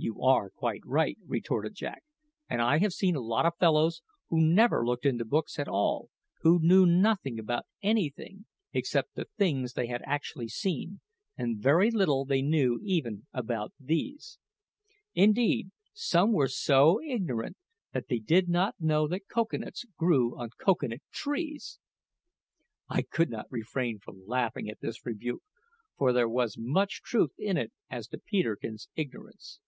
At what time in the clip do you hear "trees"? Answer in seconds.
21.10-21.80